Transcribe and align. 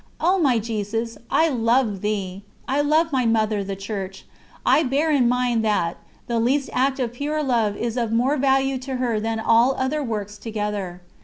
O 0.19 0.39
my 0.39 0.57
Jesus, 0.57 1.15
I 1.29 1.49
love 1.49 2.01
Thee! 2.01 2.43
I 2.67 2.81
love 2.81 3.11
my 3.11 3.27
Mother, 3.27 3.63
the 3.63 3.75
Church; 3.75 4.25
I 4.65 4.81
bear 4.81 5.11
in 5.11 5.29
mind 5.29 5.63
that 5.63 5.97
"the 6.25 6.39
least 6.39 6.71
act 6.73 6.99
of 6.99 7.13
pure 7.13 7.43
love 7.43 7.77
is 7.77 7.97
of 7.97 8.11
more 8.11 8.35
value 8.35 8.79
to 8.79 8.95
her 8.95 9.19
than 9.19 9.39
all 9.39 9.75
other 9.75 10.01
works 10.03 10.39
together." 10.39 11.01